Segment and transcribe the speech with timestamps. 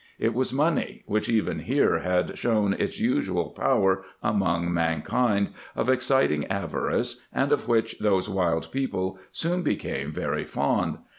[0.17, 6.45] It was money, which, even here, had shown its usual power among mankind, of exciting
[6.47, 10.97] avarice, and of which those wild people soon became very fond.